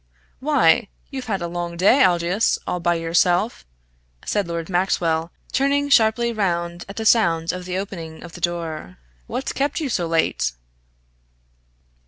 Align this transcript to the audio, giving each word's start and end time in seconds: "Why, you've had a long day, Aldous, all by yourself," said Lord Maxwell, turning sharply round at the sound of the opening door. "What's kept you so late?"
"Why, 0.39 0.87
you've 1.11 1.27
had 1.27 1.43
a 1.43 1.47
long 1.47 1.77
day, 1.77 2.03
Aldous, 2.03 2.57
all 2.65 2.79
by 2.79 2.95
yourself," 2.95 3.67
said 4.25 4.47
Lord 4.47 4.67
Maxwell, 4.67 5.31
turning 5.51 5.89
sharply 5.91 6.33
round 6.33 6.85
at 6.89 6.95
the 6.95 7.05
sound 7.05 7.51
of 7.53 7.65
the 7.65 7.77
opening 7.77 8.19
door. 8.21 8.97
"What's 9.27 9.53
kept 9.53 9.79
you 9.79 9.89
so 9.89 10.07
late?" 10.07 10.53